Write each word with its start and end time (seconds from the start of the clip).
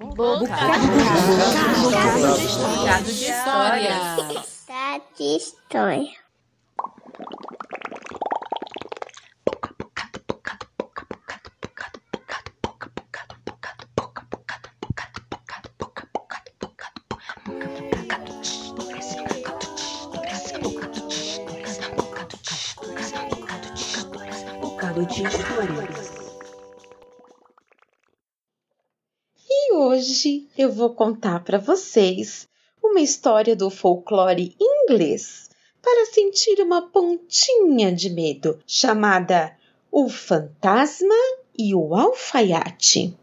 Bocado 0.00 0.46
de 3.04 3.24
história. 3.24 3.96
Bocado 4.86 5.10
de 5.12 5.26
história. 5.34 6.16
Bocado 24.60 25.04
de 25.06 25.22
história. 25.22 25.97
Hoje 30.18 30.48
eu 30.58 30.72
vou 30.72 30.94
contar 30.94 31.44
para 31.44 31.58
vocês 31.58 32.48
uma 32.82 33.00
história 33.00 33.54
do 33.54 33.70
folclore 33.70 34.56
inglês 34.60 35.48
para 35.80 36.06
sentir 36.06 36.60
uma 36.60 36.82
pontinha 36.82 37.92
de 37.92 38.10
medo, 38.10 38.58
chamada 38.66 39.56
O 39.92 40.08
Fantasma 40.08 41.14
e 41.56 41.72
o 41.72 41.94
Alfaiate. 41.94 43.16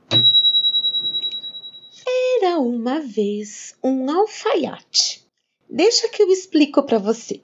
Era 2.42 2.60
uma 2.60 3.02
vez 3.02 3.76
um 3.84 4.10
alfaiate. 4.10 5.28
Deixa 5.70 6.08
que 6.08 6.24
eu 6.24 6.32
explico 6.32 6.82
para 6.82 6.98
você. 6.98 7.44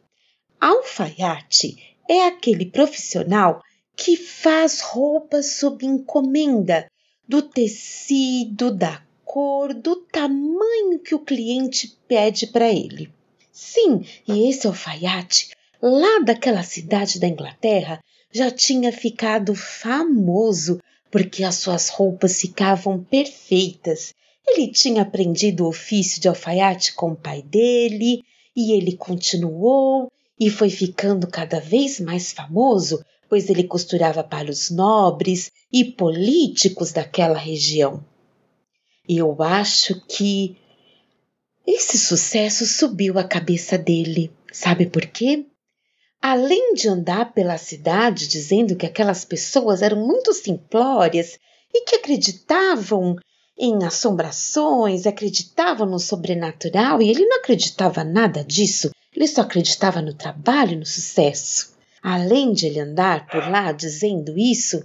Alfaiate 0.61 1.75
é 2.09 2.25
aquele 2.25 2.67
profissional 2.67 3.61
que 3.97 4.15
faz 4.15 4.79
roupas 4.79 5.57
sob 5.57 5.85
encomenda 5.85 6.89
do 7.27 7.41
tecido, 7.41 8.71
da 8.73 9.01
cor, 9.31 9.73
do 9.73 9.95
tamanho 9.95 10.99
que 10.99 11.15
o 11.15 11.19
cliente 11.19 11.97
pede 12.05 12.47
para 12.47 12.69
ele. 12.69 13.09
Sim, 13.49 14.03
e 14.27 14.49
esse 14.49 14.67
alfaiate, 14.67 15.51
lá 15.81 16.19
daquela 16.19 16.63
cidade 16.63 17.17
da 17.17 17.29
Inglaterra, 17.29 18.03
já 18.29 18.51
tinha 18.51 18.91
ficado 18.91 19.55
famoso 19.55 20.81
porque 21.09 21.45
as 21.45 21.55
suas 21.55 21.87
roupas 21.87 22.41
ficavam 22.41 23.01
perfeitas. 23.01 24.13
Ele 24.45 24.67
tinha 24.67 25.03
aprendido 25.03 25.63
o 25.63 25.69
ofício 25.69 26.21
de 26.21 26.27
alfaiate 26.27 26.93
com 26.93 27.11
o 27.11 27.15
pai 27.15 27.41
dele 27.41 28.23
e 28.53 28.73
ele 28.73 28.97
continuou 28.97 30.11
e 30.37 30.49
foi 30.49 30.69
ficando 30.69 31.25
cada 31.25 31.61
vez 31.61 32.01
mais 32.01 32.33
famoso, 32.33 33.01
pois 33.29 33.49
ele 33.49 33.63
costurava 33.63 34.25
para 34.25 34.51
os 34.51 34.69
nobres 34.69 35.53
e 35.71 35.85
políticos 35.85 36.91
daquela 36.91 37.37
região. 37.37 38.10
Eu 39.13 39.43
acho 39.43 39.99
que 40.07 40.55
esse 41.67 41.97
sucesso 41.97 42.65
subiu 42.65 43.19
a 43.19 43.25
cabeça 43.25 43.77
dele. 43.77 44.31
Sabe 44.53 44.85
por 44.85 45.05
quê? 45.05 45.47
Além 46.21 46.73
de 46.75 46.87
andar 46.87 47.33
pela 47.33 47.57
cidade 47.57 48.25
dizendo 48.25 48.73
que 48.73 48.85
aquelas 48.85 49.25
pessoas 49.25 49.81
eram 49.81 49.97
muito 49.97 50.31
simplórias 50.31 51.37
e 51.73 51.83
que 51.83 51.97
acreditavam 51.97 53.17
em 53.57 53.83
assombrações, 53.83 55.05
acreditavam 55.05 55.85
no 55.85 55.99
sobrenatural, 55.99 57.01
e 57.01 57.09
ele 57.09 57.25
não 57.25 57.39
acreditava 57.39 58.05
nada 58.05 58.45
disso, 58.45 58.91
ele 59.13 59.27
só 59.27 59.41
acreditava 59.41 60.01
no 60.01 60.13
trabalho 60.13 60.71
e 60.71 60.77
no 60.77 60.85
sucesso. 60.85 61.75
Além 62.01 62.53
de 62.53 62.67
ele 62.67 62.79
andar 62.79 63.27
por 63.27 63.45
lá 63.49 63.73
dizendo 63.73 64.37
isso, 64.37 64.81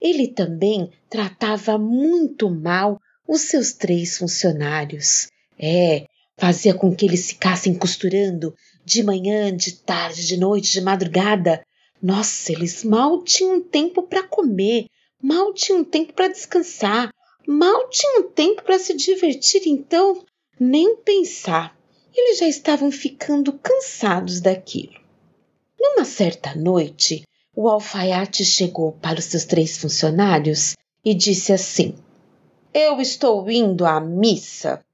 ele 0.00 0.28
também 0.28 0.90
tratava 1.10 1.76
muito 1.76 2.48
mal 2.48 2.98
os 3.26 3.42
seus 3.42 3.72
três 3.72 4.18
funcionários. 4.18 5.28
É, 5.58 6.06
fazia 6.38 6.74
com 6.74 6.94
que 6.94 7.06
eles 7.06 7.28
ficassem 7.28 7.74
costurando 7.74 8.54
de 8.84 9.02
manhã, 9.02 9.54
de 9.54 9.72
tarde, 9.72 10.26
de 10.26 10.36
noite, 10.36 10.72
de 10.72 10.80
madrugada. 10.80 11.64
Nossa, 12.02 12.52
eles 12.52 12.84
mal 12.84 13.22
tinham 13.24 13.60
tempo 13.60 14.02
para 14.02 14.22
comer, 14.22 14.86
mal 15.22 15.52
tinham 15.52 15.82
tempo 15.82 16.12
para 16.12 16.28
descansar, 16.28 17.10
mal 17.46 17.88
tinham 17.88 18.30
tempo 18.30 18.62
para 18.62 18.78
se 18.78 18.94
divertir, 18.94 19.62
então 19.66 20.24
nem 20.60 20.96
pensar. 20.96 21.76
Eles 22.14 22.38
já 22.38 22.48
estavam 22.48 22.90
ficando 22.90 23.52
cansados 23.52 24.40
daquilo. 24.40 24.94
Numa 25.78 26.04
certa 26.04 26.54
noite, 26.54 27.24
o 27.54 27.68
alfaiate 27.68 28.44
chegou 28.44 28.92
para 28.92 29.18
os 29.18 29.24
seus 29.26 29.44
três 29.44 29.78
funcionários 29.78 30.74
e 31.04 31.14
disse 31.14 31.52
assim: 31.52 31.94
Eu 32.78 33.00
estou 33.00 33.50
indo 33.50 33.86
à 33.86 33.98
missa 33.98 34.84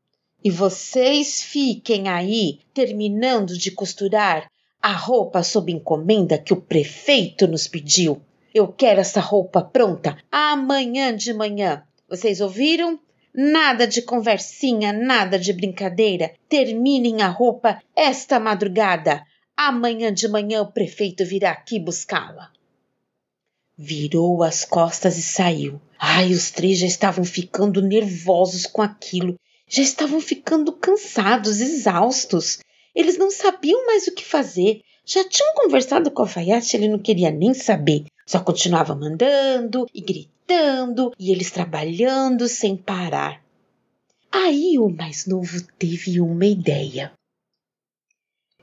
e 0.44 0.52
vocês 0.52 1.42
fiquem 1.42 2.06
aí 2.06 2.60
terminando 2.72 3.58
de 3.58 3.72
costurar 3.72 4.48
a 4.80 4.92
roupa 4.92 5.42
sob 5.42 5.72
encomenda 5.72 6.38
que 6.38 6.52
o 6.52 6.60
prefeito 6.60 7.48
nos 7.48 7.66
pediu. 7.66 8.22
Eu 8.54 8.68
quero 8.68 9.00
essa 9.00 9.18
roupa 9.18 9.60
pronta 9.64 10.16
amanhã 10.30 11.12
de 11.12 11.34
manhã. 11.34 11.82
Vocês 12.08 12.40
ouviram? 12.40 13.00
Nada 13.34 13.84
de 13.84 14.00
conversinha, 14.00 14.92
nada 14.92 15.36
de 15.36 15.52
brincadeira. 15.52 16.30
Terminem 16.48 17.20
a 17.20 17.28
roupa 17.28 17.82
esta 17.96 18.38
madrugada. 18.38 19.24
Amanhã 19.56 20.14
de 20.14 20.28
manhã 20.28 20.62
o 20.62 20.70
prefeito 20.70 21.24
virá 21.24 21.50
aqui 21.50 21.80
buscá-la. 21.80 22.52
Virou 23.84 24.42
as 24.42 24.64
costas 24.64 25.18
e 25.18 25.22
saiu. 25.22 25.80
Ai, 25.98 26.32
os 26.32 26.50
três 26.50 26.78
já 26.78 26.86
estavam 26.86 27.24
ficando 27.24 27.82
nervosos 27.82 28.66
com 28.66 28.80
aquilo 28.80 29.36
já 29.72 29.82
estavam 29.82 30.20
ficando 30.20 30.70
cansados, 30.70 31.62
exaustos. 31.62 32.58
Eles 32.94 33.16
não 33.16 33.30
sabiam 33.30 33.86
mais 33.86 34.06
o 34.06 34.14
que 34.14 34.22
fazer. 34.22 34.82
Já 35.02 35.26
tinham 35.26 35.54
conversado 35.54 36.10
com 36.10 36.20
o 36.20 36.24
alfaiate, 36.26 36.76
ele 36.76 36.88
não 36.88 36.98
queria 36.98 37.30
nem 37.30 37.54
saber. 37.54 38.04
Só 38.26 38.38
continuava 38.38 38.94
mandando 38.94 39.86
e 39.94 40.02
gritando 40.02 41.10
e 41.18 41.32
eles 41.32 41.50
trabalhando 41.50 42.46
sem 42.48 42.76
parar. 42.76 43.42
Aí 44.30 44.78
o 44.78 44.90
mais 44.90 45.24
novo 45.24 45.62
teve 45.78 46.20
uma 46.20 46.44
ideia. 46.44 47.10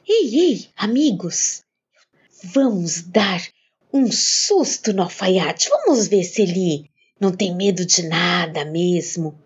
Ei, 0.07 0.35
ei, 0.39 0.69
amigos, 0.75 1.61
vamos 2.43 3.01
dar 3.01 3.41
um 3.91 4.11
susto 4.11 4.93
no 4.93 5.03
alfaiate. 5.03 5.69
Vamos 5.69 6.07
ver 6.07 6.23
se 6.23 6.41
ele 6.41 6.89
não 7.19 7.31
tem 7.31 7.55
medo 7.55 7.85
de 7.85 8.07
nada 8.07 8.63
mesmo. 8.65 9.37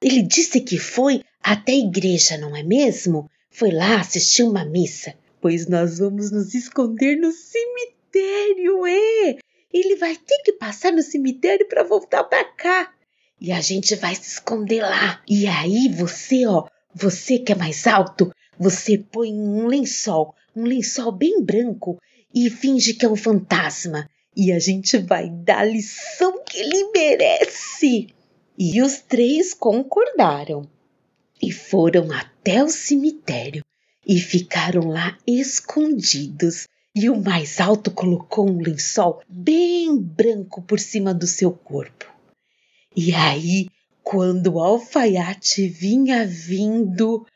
Ele 0.00 0.22
disse 0.22 0.60
que 0.60 0.78
foi 0.78 1.22
até 1.42 1.72
a 1.72 1.76
igreja, 1.76 2.36
não 2.36 2.56
é 2.56 2.62
mesmo? 2.62 3.30
Foi 3.50 3.70
lá 3.70 4.00
assistir 4.00 4.42
uma 4.42 4.64
missa. 4.64 5.14
Pois 5.40 5.66
nós 5.66 5.98
vamos 5.98 6.30
nos 6.30 6.54
esconder 6.54 7.16
no 7.16 7.32
cemitério, 7.32 8.86
é? 8.86 9.36
Ele 9.72 9.96
vai 9.96 10.16
ter 10.16 10.38
que 10.44 10.52
passar 10.52 10.92
no 10.92 11.02
cemitério 11.02 11.66
para 11.68 11.82
voltar 11.82 12.24
para 12.24 12.44
cá. 12.44 12.92
E 13.40 13.50
a 13.50 13.60
gente 13.60 13.94
vai 13.96 14.14
se 14.14 14.34
esconder 14.34 14.82
lá. 14.82 15.22
E 15.28 15.46
aí 15.46 15.88
você, 15.88 16.46
ó, 16.46 16.66
você 16.94 17.38
que 17.38 17.52
é 17.52 17.54
mais 17.56 17.86
alto, 17.86 18.30
você 18.58 18.98
põe 18.98 19.32
um 19.32 19.66
lençol, 19.66 20.34
um 20.54 20.64
lençol 20.64 21.10
bem 21.10 21.42
branco 21.42 21.98
e 22.34 22.48
finge 22.50 22.94
que 22.94 23.04
é 23.04 23.08
um 23.08 23.16
fantasma. 23.16 24.08
E 24.34 24.50
a 24.50 24.58
gente 24.58 24.96
vai 24.98 25.28
dar 25.28 25.58
a 25.58 25.64
lição 25.64 26.42
que 26.44 26.58
ele 26.58 26.90
merece. 26.92 28.08
E 28.58 28.80
os 28.80 29.00
três 29.00 29.52
concordaram 29.52 30.68
e 31.40 31.50
foram 31.50 32.10
até 32.12 32.62
o 32.62 32.68
cemitério 32.68 33.62
e 34.06 34.18
ficaram 34.18 34.88
lá 34.88 35.18
escondidos. 35.26 36.66
E 36.94 37.08
o 37.08 37.20
mais 37.20 37.60
alto 37.60 37.90
colocou 37.90 38.48
um 38.48 38.60
lençol 38.60 39.22
bem 39.28 39.98
branco 39.98 40.60
por 40.62 40.78
cima 40.78 41.14
do 41.14 41.26
seu 41.26 41.50
corpo. 41.50 42.06
E 42.94 43.14
aí, 43.14 43.68
quando 44.02 44.54
o 44.54 44.60
alfaiate 44.60 45.68
vinha 45.68 46.26
vindo, 46.26 47.26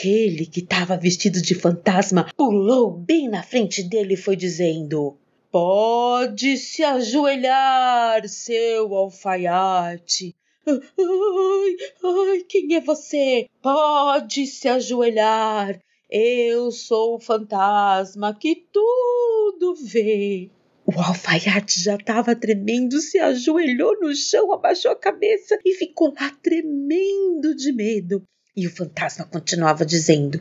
aquele 0.00 0.46
que 0.46 0.60
estava 0.60 0.96
vestido 0.96 1.42
de 1.42 1.54
fantasma 1.54 2.26
pulou 2.36 2.90
bem 2.90 3.28
na 3.28 3.42
frente 3.42 3.82
dele 3.82 4.14
e 4.14 4.16
foi 4.16 4.34
dizendo: 4.34 5.18
Pode 5.50 6.56
se 6.56 6.82
ajoelhar, 6.82 8.26
seu 8.26 8.94
alfaiate. 8.94 10.34
Ai, 10.66 11.76
ai, 12.04 12.40
quem 12.48 12.74
é 12.76 12.80
você? 12.80 13.46
Pode 13.62 14.46
se 14.46 14.68
ajoelhar. 14.68 15.78
Eu 16.10 16.70
sou 16.70 17.16
o 17.16 17.20
fantasma 17.20 18.34
que 18.34 18.66
tudo 18.72 19.74
vê. 19.74 20.50
O 20.84 20.98
alfaiate 20.98 21.80
já 21.80 21.94
estava 21.94 22.34
tremendo, 22.34 23.00
se 23.00 23.18
ajoelhou 23.18 24.00
no 24.00 24.14
chão, 24.14 24.52
abaixou 24.52 24.90
a 24.90 24.96
cabeça 24.96 25.58
e 25.64 25.74
ficou 25.74 26.12
lá 26.18 26.30
tremendo 26.42 27.54
de 27.54 27.72
medo. 27.72 28.24
E 28.60 28.66
o 28.66 28.70
fantasma 28.70 29.24
continuava 29.24 29.86
dizendo: 29.86 30.38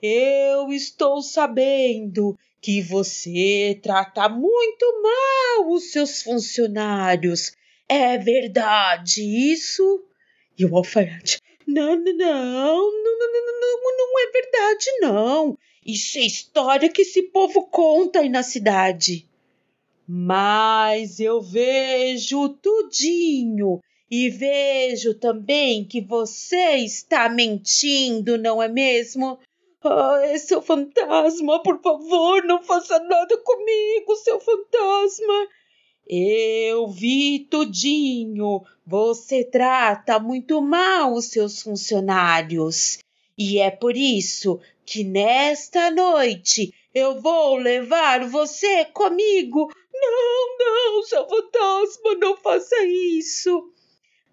Eu 0.00 0.72
estou 0.72 1.20
sabendo 1.20 2.38
que 2.62 2.80
você 2.80 3.76
trata 3.82 4.28
muito 4.28 5.02
mal 5.02 5.72
os 5.72 5.90
seus 5.90 6.22
funcionários. 6.22 7.50
É 7.88 8.16
verdade 8.16 9.20
isso? 9.24 10.04
E 10.56 10.64
o 10.64 10.76
alfaiate: 10.76 11.40
Não, 11.66 11.96
não, 11.96 12.12
não, 12.12 12.12
não, 12.14 13.18
não, 13.18 13.60
não, 13.60 13.96
não, 13.96 14.20
é 14.20 14.30
verdade, 14.30 14.86
não. 15.00 15.58
Isso 15.84 16.18
é 16.18 16.20
história 16.20 16.88
que 16.88 17.02
esse 17.02 17.20
povo 17.20 17.66
conta 17.66 18.20
aí 18.20 18.28
na 18.28 18.44
cidade. 18.44 19.28
Mas 20.06 21.18
eu 21.18 21.42
vejo 21.42 22.48
tudinho 22.50 23.80
e 24.10 24.28
vejo 24.28 25.14
também 25.14 25.84
que 25.84 26.00
você 26.00 26.76
está 26.76 27.28
mentindo, 27.28 28.38
não 28.38 28.62
é 28.62 28.68
mesmo? 28.68 29.38
Ai, 29.82 30.38
seu 30.38 30.62
fantasma, 30.62 31.62
por 31.62 31.80
favor, 31.82 32.42
não 32.44 32.62
faça 32.62 32.98
nada 33.00 33.36
comigo, 33.38 34.16
seu 34.16 34.40
fantasma. 34.40 35.48
Eu 36.06 36.86
vi 36.86 37.40
tudinho. 37.50 38.62
Você 38.86 39.42
trata 39.42 40.18
muito 40.18 40.60
mal 40.60 41.14
os 41.14 41.26
seus 41.26 41.62
funcionários. 41.62 42.98
E 43.36 43.58
é 43.58 43.70
por 43.70 43.96
isso 43.96 44.60
que 44.84 45.02
nesta 45.02 45.90
noite 45.90 46.72
eu 46.94 47.20
vou 47.20 47.56
levar 47.56 48.28
você 48.28 48.84
comigo. 48.86 49.72
Não, 49.92 50.58
não, 50.58 51.02
seu 51.02 51.26
fantasma, 51.28 52.14
não 52.16 52.36
faça 52.36 52.84
isso. 52.84 53.72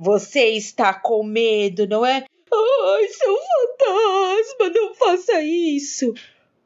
Você 0.04 0.46
está 0.54 0.96
com 0.96 1.24
medo, 1.24 1.86
não 1.86 2.04
é? 2.04 2.26
Ai, 2.52 3.08
seu 3.08 3.38
fantasma, 3.38 4.70
não 4.74 4.96
faça 4.96 5.44
isso. 5.44 6.12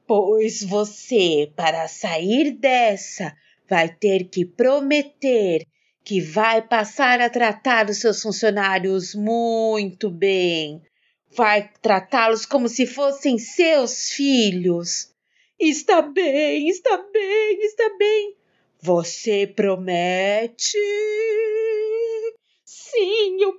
Pois 0.08 0.64
você, 0.64 1.52
para 1.54 1.86
sair 1.90 2.52
dessa, 2.52 3.36
vai 3.70 3.90
ter 3.90 4.30
que 4.30 4.46
prometer 4.46 5.66
que 6.02 6.22
vai 6.22 6.62
passar 6.62 7.20
a 7.20 7.30
tratar 7.30 7.90
os 7.90 7.98
seus 7.98 8.22
funcionários 8.22 9.14
muito 9.14 10.10
bem. 10.10 10.82
Vai 11.36 11.70
tratá-los 11.82 12.46
como 12.46 12.70
se 12.70 12.88
fossem 12.88 13.38
seus 13.38 14.12
filhos. 14.12 15.12
Está 15.60 16.02
bem, 16.02 16.70
está 16.70 16.98
bem, 17.12 17.60
está 17.66 17.98
bem. 17.98 18.38
Você 18.82 19.46
promete? 19.46 20.78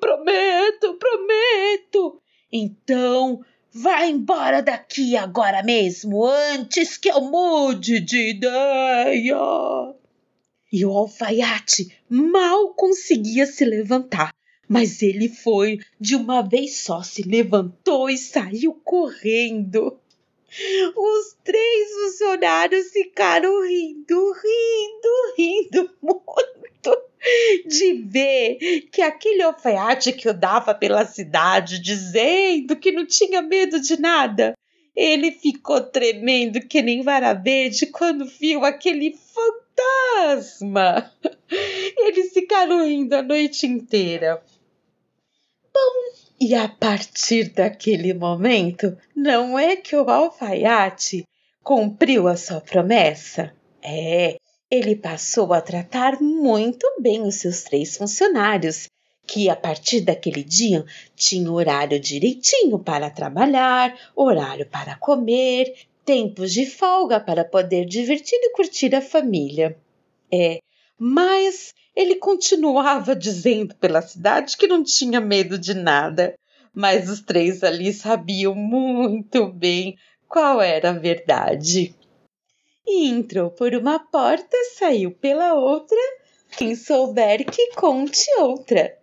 Prometo, 0.06 0.94
prometo. 0.94 2.22
Então, 2.52 3.44
vá 3.72 4.06
embora 4.06 4.62
daqui 4.62 5.16
agora 5.16 5.64
mesmo, 5.64 6.24
antes 6.24 6.96
que 6.96 7.08
eu 7.10 7.20
mude 7.22 7.98
de 7.98 8.30
ideia. 8.30 9.36
E 10.72 10.86
o 10.86 10.92
alfaiate 10.92 11.92
mal 12.08 12.72
conseguia 12.74 13.46
se 13.46 13.64
levantar, 13.64 14.32
mas 14.68 15.02
ele 15.02 15.28
foi 15.28 15.80
de 16.00 16.14
uma 16.14 16.40
vez 16.40 16.76
só, 16.76 17.02
se 17.02 17.22
levantou 17.22 18.08
e 18.08 18.16
saiu 18.16 18.74
correndo. 18.84 19.98
Os 20.96 21.36
três 21.42 21.90
funcionários 21.90 22.92
ficaram 22.92 23.60
rindo, 23.66 24.32
rindo, 24.32 25.34
rindo 25.36 25.90
muito 26.00 26.55
de 27.66 27.94
ver 28.04 28.88
que 28.92 29.02
aquele 29.02 29.42
alfaiate 29.42 30.12
que 30.12 30.28
andava 30.28 30.74
pela 30.74 31.04
cidade 31.04 31.78
dizendo 31.78 32.76
que 32.76 32.92
não 32.92 33.06
tinha 33.06 33.42
medo 33.42 33.80
de 33.80 34.00
nada, 34.00 34.54
ele 34.94 35.30
ficou 35.30 35.80
tremendo 35.80 36.60
que 36.60 36.80
nem 36.80 37.02
vara 37.02 37.34
verde 37.34 37.86
quando 37.86 38.24
viu 38.24 38.64
aquele 38.64 39.16
fantasma. 39.16 41.12
Eles 41.98 42.32
ficaram 42.32 42.84
rindo 42.84 43.14
a 43.14 43.22
noite 43.22 43.66
inteira. 43.66 44.42
Bom, 45.72 46.16
e 46.40 46.54
a 46.54 46.68
partir 46.68 47.50
daquele 47.50 48.14
momento, 48.14 48.96
não 49.14 49.58
é 49.58 49.76
que 49.76 49.94
o 49.94 50.08
alfaiate 50.08 51.26
cumpriu 51.62 52.26
a 52.26 52.36
sua 52.36 52.60
promessa? 52.60 53.54
É, 53.82 54.36
ele 54.70 54.96
passou 54.96 55.52
a 55.52 55.60
tratar 55.60 56.20
muito 56.20 56.86
bem 57.00 57.22
os 57.22 57.36
seus 57.36 57.62
três 57.62 57.96
funcionários, 57.96 58.88
que 59.26 59.48
a 59.48 59.56
partir 59.56 60.00
daquele 60.00 60.42
dia 60.42 60.84
tinham 61.14 61.54
horário 61.54 61.98
direitinho 61.98 62.78
para 62.78 63.10
trabalhar, 63.10 63.96
horário 64.14 64.66
para 64.66 64.96
comer, 64.96 65.74
tempos 66.04 66.52
de 66.52 66.64
folga 66.64 67.18
para 67.18 67.44
poder 67.44 67.84
divertir 67.86 68.38
e 68.40 68.52
curtir 68.52 68.94
a 68.94 69.00
família. 69.00 69.76
É, 70.32 70.58
mas 70.98 71.74
ele 71.94 72.16
continuava 72.16 73.14
dizendo 73.16 73.74
pela 73.76 74.02
cidade 74.02 74.56
que 74.56 74.66
não 74.68 74.82
tinha 74.82 75.20
medo 75.20 75.58
de 75.58 75.74
nada. 75.74 76.34
Mas 76.72 77.08
os 77.08 77.22
três 77.22 77.64
ali 77.64 77.92
sabiam 77.92 78.54
muito 78.54 79.46
bem 79.48 79.96
qual 80.28 80.60
era 80.60 80.90
a 80.90 80.92
verdade 80.92 81.94
e 82.86 83.08
entrou 83.08 83.50
por 83.50 83.74
uma 83.74 83.98
porta, 83.98 84.56
saiu 84.78 85.10
pela 85.10 85.54
outra. 85.54 85.98
Quem 86.56 86.76
souber 86.76 87.44
que 87.44 87.74
conte 87.74 88.24
outra. 88.38 88.96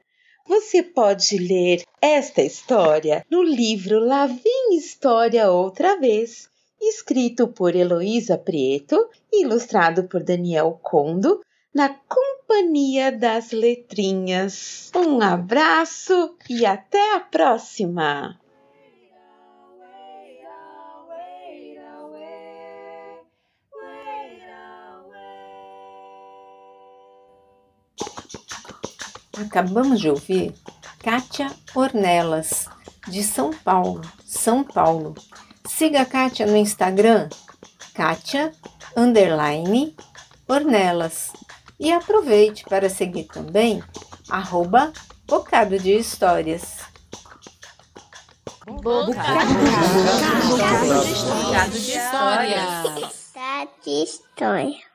Você 0.48 0.82
pode 0.84 1.38
ler 1.38 1.84
esta 2.02 2.42
história 2.42 3.26
no 3.30 3.42
livro 3.44 4.00
Lá 4.00 4.26
Vem 4.26 4.76
História 4.78 5.50
Outra 5.50 5.98
Vez, 6.00 6.50
escrito 6.82 7.48
por 7.48 7.76
Heloísa 7.76 8.38
Prieto 8.38 9.10
e 9.32 9.44
ilustrado 9.44 10.04
por 10.04 10.24
Daniel 10.24 10.80
Condo, 10.82 11.42
na 11.74 11.90
Companhia 11.90 13.12
das 13.12 13.52
Letrinhas. 13.52 14.92
Um 14.96 15.22
abraço 15.22 16.36
e 16.50 16.66
até 16.66 17.16
a 17.16 17.20
próxima! 17.20 18.40
Acabamos 29.40 30.00
de 30.00 30.10
ouvir 30.10 30.54
Kátia 31.00 31.52
Ornelas, 31.76 32.68
de 33.08 33.24
São 33.24 33.52
Paulo, 33.52 34.02
São 34.26 34.64
Paulo. 34.64 35.16
Siga 35.68 36.02
a 36.02 36.06
Kátia 36.06 36.46
no 36.46 36.56
Instagram, 36.56 37.30
Kátia 37.94 38.54
underline 38.96 39.96
Ornelas. 40.48 41.32
E 41.80 41.92
aproveite 41.92 42.64
para 42.64 42.90
seguir 42.90 43.26
também 43.26 43.84
arroba 44.30 44.94
Bocado 45.28 45.78
de 45.80 45.98
Histórias. 45.98 46.78
Bocado, 48.66 49.12
de 51.72 51.92
Histórias. 51.92 52.64
Bocado 53.34 53.72
de 53.84 54.04
História. 54.04 54.84